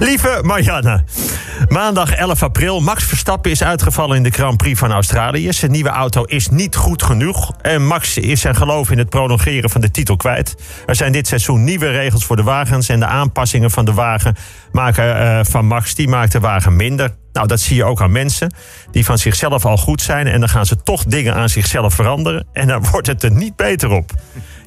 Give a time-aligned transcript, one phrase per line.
[0.00, 1.04] Lieve Marianne,
[1.68, 2.80] maandag 11 april.
[2.80, 5.52] Max Verstappen is uitgevallen in de Grand Prix van Australië.
[5.52, 7.52] Zijn nieuwe auto is niet goed genoeg.
[7.62, 10.56] En Max is zijn geloof in het prolongeren van de titel kwijt.
[10.86, 12.88] Er zijn dit seizoen nieuwe regels voor de wagens.
[12.88, 14.36] En de aanpassingen van de wagen
[14.72, 17.10] maken, uh, van Max die maakt de wagen minder.
[17.32, 18.54] Nou, dat zie je ook aan mensen
[18.90, 20.26] die van zichzelf al goed zijn.
[20.26, 22.46] En dan gaan ze toch dingen aan zichzelf veranderen.
[22.52, 24.12] En dan wordt het er niet beter op.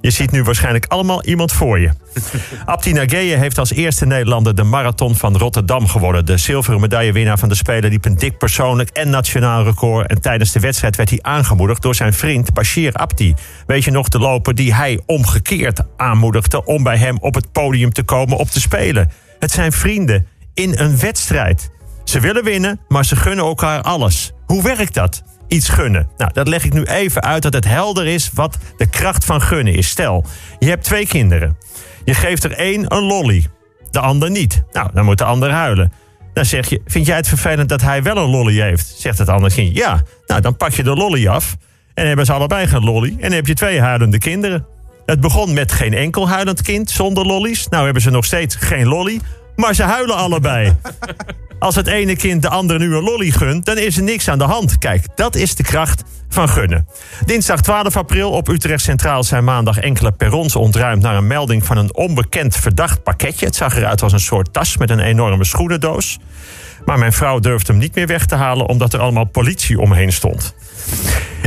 [0.02, 1.89] Je ziet nu waarschijnlijk allemaal iemand voor je.
[2.66, 6.26] Abdi Nageye heeft als eerste Nederlander de marathon van Rotterdam geworden.
[6.26, 10.08] De zilveren medaillewinnaar van de Spelen liep een dik persoonlijk en nationaal record.
[10.08, 13.34] En tijdens de wedstrijd werd hij aangemoedigd door zijn vriend Bashir Abdi.
[13.66, 17.94] Weet je nog de loper die hij omgekeerd aanmoedigde om bij hem op het podium
[17.94, 19.11] te komen op te spelen?
[19.39, 21.72] Het zijn vrienden in een wedstrijd.
[22.13, 24.31] Ze willen winnen, maar ze gunnen elkaar alles.
[24.45, 25.23] Hoe werkt dat?
[25.48, 26.09] iets gunnen.
[26.17, 29.41] Nou, dat leg ik nu even uit dat het helder is wat de kracht van
[29.41, 29.88] gunnen is.
[29.89, 30.26] Stel,
[30.59, 31.58] je hebt twee kinderen.
[32.05, 33.45] Je geeft er één een lolly,
[33.91, 34.63] de ander niet.
[34.72, 35.91] Nou, dan moet de ander huilen.
[36.34, 38.94] Dan zeg je, vind jij het vervelend dat hij wel een lolly heeft?
[38.98, 40.02] Zegt het andere kind, ja.
[40.25, 41.56] Nou, dan pak je de lolly af.
[41.94, 43.09] En hebben ze allebei geen lolly.
[43.09, 44.66] En dan heb je twee huilende kinderen.
[45.06, 47.67] Het begon met geen enkel huilend kind zonder lollies.
[47.67, 49.19] Nou hebben ze nog steeds geen lolly.
[49.56, 50.76] Maar ze huilen allebei.
[51.59, 54.38] Als het ene kind de andere nu een lolly gunt, dan is er niks aan
[54.38, 54.78] de hand.
[54.78, 56.88] Kijk, dat is de kracht van gunnen.
[57.26, 61.78] Dinsdag 12 april op Utrecht Centraal zijn maandag enkele perrons ontruimd naar een melding van
[61.78, 63.46] een onbekend verdacht pakketje.
[63.46, 66.20] Het zag eruit als een soort tas met een enorme schoenendoos.
[66.86, 70.14] Maar mijn vrouw durfde hem niet meer weg te halen omdat er allemaal politie omheen
[70.14, 70.56] stond.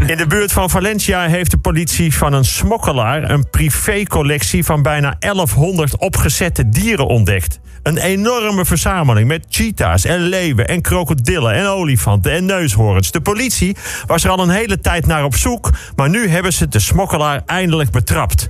[0.06, 5.16] In de buurt van Valencia heeft de politie van een smokkelaar een privécollectie van bijna
[5.18, 7.60] 1100 opgezette dieren ontdekt.
[7.82, 13.10] Een enorme verzameling met cheetahs en leeuwen en krokodillen en olifanten en neushoorns.
[13.10, 16.68] De politie was er al een hele tijd naar op zoek, maar nu hebben ze
[16.68, 18.48] de smokkelaar eindelijk betrapt.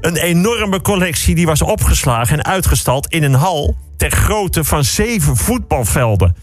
[0.00, 5.36] Een enorme collectie die was opgeslagen en uitgestald in een hal ter grootte van zeven
[5.36, 6.36] voetbalvelden.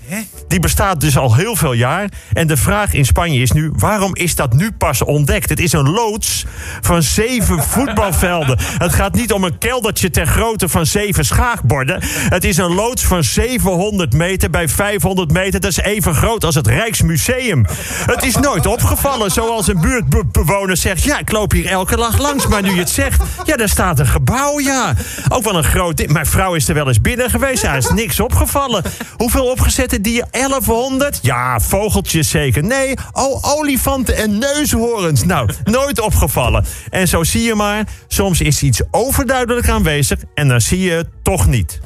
[0.48, 2.10] Die bestaat dus al heel veel jaar.
[2.34, 5.50] En de vraag in Spanje is nu: waarom is dat nu pas ontdekt?
[5.50, 6.46] Het is een loods
[6.82, 8.58] van zeven voetbalvelden.
[8.78, 12.00] Het gaat niet om een keldertje ter grootte van zeven schaakborden.
[12.06, 15.60] Het is een loods van 700 meter bij 500 meter.
[15.60, 17.66] Dat is even groot als het Rijksmuseum.
[18.06, 22.48] Het is nooit opgevallen, zoals een buurtbewoner zegt: ja, ik loop hier elke dag langs.
[22.48, 24.94] Maar nu je het zegt, ja, daar staat een gebouw, ja.
[25.30, 26.08] Ook wel een groot.
[26.08, 28.84] Mijn vrouw is er wel eens binnen geweest is niks opgevallen.
[29.18, 30.28] Hoeveel opgezette dieren?
[30.32, 31.20] 1100?
[31.22, 32.64] Ja, vogeltjes zeker.
[32.64, 35.24] Nee, oh, olifanten en neushoorns.
[35.24, 36.66] Nou, nooit opgevallen.
[36.90, 41.08] En zo zie je maar, soms is iets overduidelijk aanwezig en dan zie je het
[41.26, 41.80] toch niet.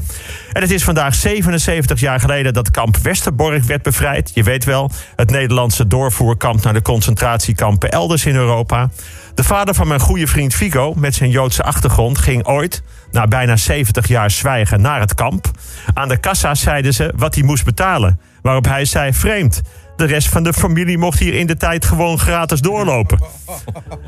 [0.54, 4.32] En het is vandaag 77 jaar geleden dat kamp Westerbork werd bevrijd.
[4.34, 8.90] Je weet wel, het Nederlandse doorvoerkamp naar de concentratiekampen elders in Europa.
[9.34, 13.56] De vader van mijn goede vriend Figo, met zijn Joodse achtergrond, ging ooit, na bijna
[13.56, 15.52] 70 jaar zwijgen, naar het kamp.
[15.94, 18.20] Aan de kassa zeiden ze wat hij moest betalen.
[18.42, 19.62] Waarop hij zei: vreemd.
[20.00, 23.20] De rest van de familie mocht hier in de tijd gewoon gratis doorlopen.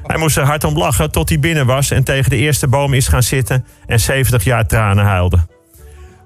[0.04, 2.94] Hij moest er hard om lachen tot hij binnen was en tegen de eerste boom
[2.94, 5.48] is gaan zitten en 70 jaar tranen huilde.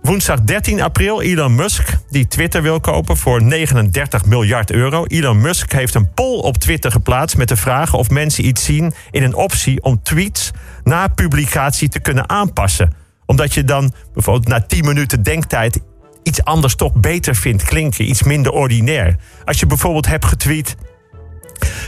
[0.02, 5.06] Woensdag 13 april, Elon Musk, die Twitter wil kopen voor 39 miljard euro.
[5.06, 8.94] Elon Musk heeft een poll op Twitter geplaatst met de vraag of mensen iets zien
[9.12, 10.52] in een optie om tweets
[10.84, 12.94] na publicatie te kunnen aanpassen.
[13.26, 15.80] Omdat je dan bijvoorbeeld na 10 minuten denktijd
[16.25, 19.16] iets anders toch beter vindt klinken, iets minder ordinair.
[19.46, 20.75] Als je bijvoorbeeld hebt getweet.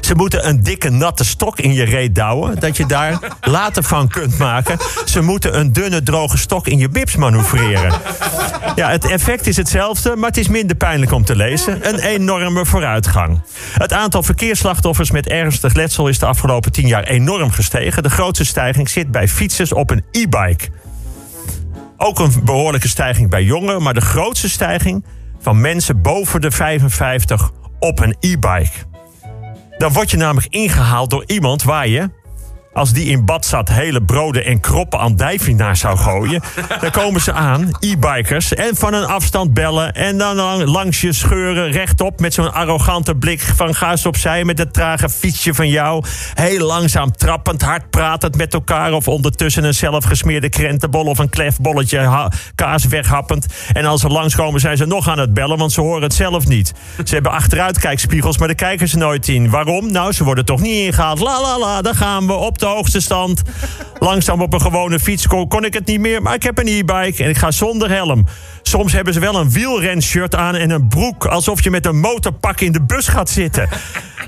[0.01, 4.07] Ze moeten een dikke natte stok in je reet douwen, dat je daar later van
[4.07, 4.77] kunt maken.
[5.05, 7.93] Ze moeten een dunne droge stok in je bips manoeuvreren.
[8.75, 11.87] Ja, het effect is hetzelfde, maar het is minder pijnlijk om te lezen.
[11.87, 13.41] Een enorme vooruitgang.
[13.73, 18.03] Het aantal verkeersslachtoffers met ernstig letsel is de afgelopen tien jaar enorm gestegen.
[18.03, 20.67] De grootste stijging zit bij fietsers op een e-bike.
[21.97, 25.05] Ook een behoorlijke stijging bij jongeren, maar de grootste stijging
[25.39, 28.85] van mensen boven de 55 op een e-bike.
[29.77, 32.09] Dan word je namelijk ingehaald door iemand waar je,
[32.77, 35.15] als die in bad zat hele broden en kroppen aan
[35.55, 36.41] naar zou gooien.
[36.81, 39.93] dan komen ze aan, e-bikers, en van een afstand bellen.
[39.93, 44.57] En dan langs je scheuren rechtop met zo'n arrogante blik van ga eens opzij met
[44.57, 46.03] het trage fietsje van jou.
[46.33, 48.93] Heel langzaam trappend, hard pratend met elkaar.
[48.93, 53.45] Of ondertussen een zelfgesmeerde krentenbol of een klefbolletje kaas weghappend.
[53.73, 56.47] En als ze langskomen zijn ze nog aan het bellen, want ze horen het zelf
[56.47, 56.73] niet.
[57.05, 59.49] Ze hebben achteruitkijkspiegels, maar daar kijken ze nooit in.
[59.49, 59.91] Waarom?
[59.91, 61.19] Nou, ze worden toch niet ingehaald.
[61.19, 63.41] La la la, daar gaan we op de hoogste stand.
[63.99, 66.21] Langzaam op een gewone fiets kon, kon ik het niet meer.
[66.21, 68.25] Maar ik heb een e-bike en ik ga zonder helm.
[68.61, 71.25] Soms hebben ze wel een wielrenshirt aan en een broek...
[71.25, 73.69] alsof je met een motorpak in de bus gaat zitten.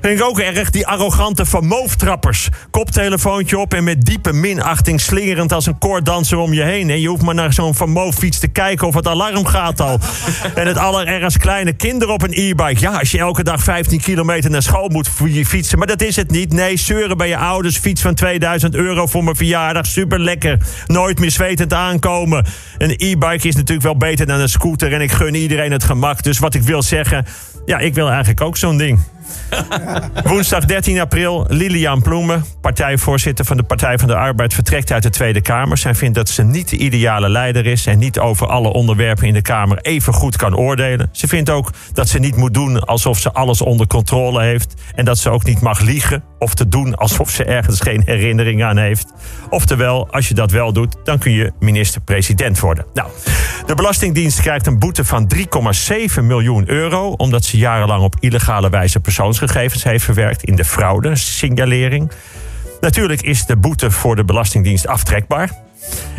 [0.02, 2.50] Vind ik ook erg, die arrogante vermooftrappers.
[2.72, 6.90] Koptelefoontje op en met diepe minachting slingerend als een koorddanser om je heen.
[6.90, 10.00] En je hoeft maar naar zo'n vermooffiets te kijken of het alarm gaat al.
[10.56, 12.80] en het allerergst kleine kinderen op een e-bike.
[12.80, 15.10] Ja, als je elke dag 15 kilometer naar school moet
[15.46, 15.78] fietsen.
[15.78, 16.54] Maar dat is het niet.
[16.54, 17.78] Nee, zeuren bij je ouders.
[17.78, 19.86] Fiets van 2000 euro voor mijn verjaardag.
[19.86, 20.58] Super lekker.
[20.88, 22.46] Nooit meer zwetend aankomen.
[22.78, 24.94] Een e-bike is natuurlijk wel beter dan een scooter.
[24.94, 26.24] En ik gun iedereen het gemak.
[26.24, 27.26] Dus wat ik wil zeggen...
[27.66, 29.00] Ja, ik wil eigenlijk ook zo'n ding.
[30.24, 35.10] Woensdag 13 april, Lilian Ploemen, partijvoorzitter van de Partij van de Arbeid, vertrekt uit de
[35.10, 35.78] Tweede Kamer.
[35.78, 39.34] Zij vindt dat ze niet de ideale leider is en niet over alle onderwerpen in
[39.34, 41.10] de Kamer even goed kan oordelen.
[41.12, 45.06] Ze vindt ook dat ze niet moet doen alsof ze alles onder controle heeft en
[45.06, 48.78] dat ze ook niet mag liegen of te doen alsof ze ergens geen herinnering aan
[48.78, 49.14] heeft.
[49.50, 52.86] Oftewel, als je dat wel doet, dan kun je minister-president worden.
[52.94, 53.10] Nou,
[53.66, 59.00] de Belastingdienst krijgt een boete van 3,7 miljoen euro omdat ze jarenlang op illegale wijze
[59.00, 62.12] persoonsgegevens heeft verwerkt in de fraude-signalering.
[62.82, 65.50] Natuurlijk is de boete voor de Belastingdienst aftrekbaar.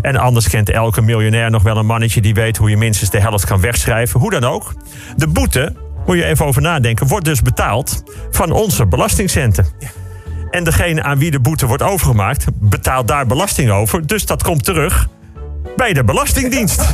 [0.00, 3.20] En anders kent elke miljonair nog wel een mannetje die weet hoe je minstens de
[3.20, 4.20] helft kan wegschrijven.
[4.20, 4.74] Hoe dan ook.
[5.16, 5.74] De boete,
[6.06, 9.66] moet je even over nadenken, wordt dus betaald van onze belastingcenten.
[10.50, 14.06] En degene aan wie de boete wordt overgemaakt, betaalt daar belasting over.
[14.06, 15.08] Dus dat komt terug
[15.76, 16.82] bij de Belastingdienst.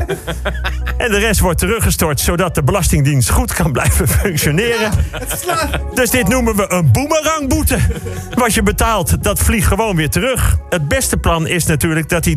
[0.97, 4.91] En de rest wordt teruggestort zodat de Belastingdienst goed kan blijven functioneren.
[5.95, 7.79] Dus dit noemen we een boemerangboete.
[8.35, 10.59] Wat je betaalt, dat vliegt gewoon weer terug.
[10.69, 12.37] Het beste plan is natuurlijk dat die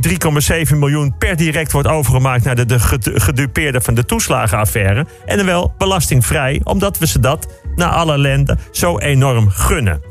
[0.71, 5.06] 3,7 miljoen per direct wordt overgemaakt naar de, de gedupeerden van de toeslagenaffaire.
[5.25, 10.08] En dan wel belastingvrij, omdat we ze dat na alle ellende zo enorm gunnen.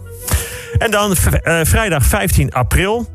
[0.78, 3.08] En dan uh, vrijdag 15 april.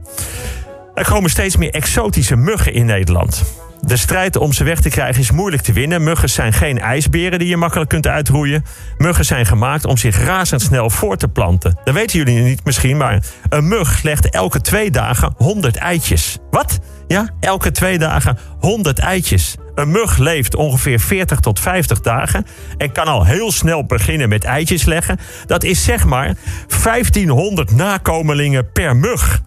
[0.93, 3.43] Er komen steeds meer exotische muggen in Nederland.
[3.85, 6.03] De strijd om ze weg te krijgen is moeilijk te winnen.
[6.03, 8.63] Muggen zijn geen ijsberen die je makkelijk kunt uitroeien.
[8.97, 11.79] Muggen zijn gemaakt om zich razendsnel voor te planten.
[11.83, 16.37] Dat weten jullie niet misschien, maar een mug legt elke twee dagen 100 eitjes.
[16.51, 16.79] Wat?
[17.07, 19.55] Ja, elke twee dagen 100 eitjes.
[19.75, 22.45] Een mug leeft ongeveer 40 tot 50 dagen
[22.77, 25.19] en kan al heel snel beginnen met eitjes leggen.
[25.45, 26.35] Dat is zeg maar
[26.83, 29.41] 1500 nakomelingen per mug.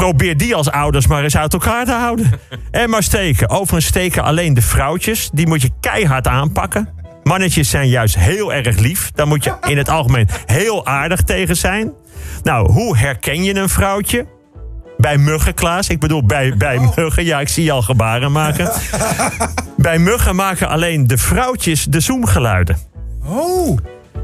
[0.00, 2.30] Probeer die als ouders maar eens uit elkaar te houden.
[2.70, 3.50] En maar steken.
[3.50, 5.30] Overigens steken alleen de vrouwtjes.
[5.32, 6.88] Die moet je keihard aanpakken.
[7.22, 9.10] Mannetjes zijn juist heel erg lief.
[9.14, 11.92] Daar moet je in het algemeen heel aardig tegen zijn.
[12.42, 14.26] Nou, hoe herken je een vrouwtje?
[14.96, 15.88] Bij muggen, Klaas.
[15.88, 16.96] Ik bedoel, bij, bij oh.
[16.96, 17.24] muggen.
[17.24, 18.70] Ja, ik zie je al gebaren maken.
[19.76, 22.78] bij muggen maken alleen de vrouwtjes de zoemgeluiden.
[23.24, 23.78] Oh.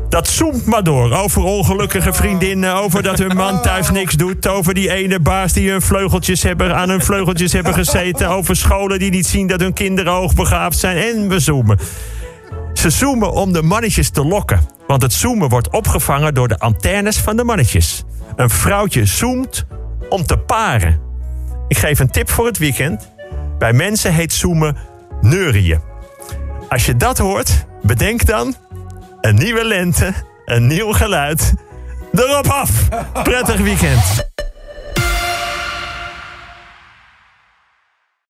[0.08, 1.12] Dat zoomt maar door.
[1.12, 4.48] Over ongelukkige vriendinnen, over dat hun man thuis niks doet.
[4.48, 8.28] Over die ene baas die hun vleugeltjes hebben, aan hun vleugeltjes hebben gezeten.
[8.28, 10.96] Over scholen die niet zien dat hun kinderen hoogbegaafd zijn.
[10.96, 11.78] En we zoomen.
[12.74, 14.60] Ze zoomen om de mannetjes te lokken.
[14.86, 18.04] Want het zoomen wordt opgevangen door de antennes van de mannetjes.
[18.36, 19.66] Een vrouwtje zoomt
[20.08, 21.00] om te paren.
[21.68, 23.12] Ik geef een tip voor het weekend.
[23.58, 24.76] Bij mensen heet zoomen
[25.20, 25.80] neurieën.
[26.68, 28.54] Als je dat hoort, bedenk dan
[29.26, 30.12] een nieuwe lente,
[30.44, 31.54] een nieuw geluid.
[32.12, 32.88] Erop af.
[33.22, 34.35] Prettig weekend.